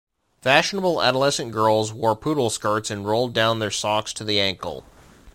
Fashionable 0.41 1.03
adolescent 1.03 1.51
girls 1.51 1.93
wore 1.93 2.15
poodle 2.15 2.49
skirts 2.49 2.89
and 2.89 3.05
rolled 3.05 3.35
down 3.35 3.59
their 3.59 3.69
socks 3.69 4.13
to 4.13 4.23
the 4.23 4.39
ankle. 4.39 4.83